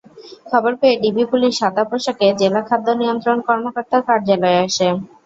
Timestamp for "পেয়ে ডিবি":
0.79-1.23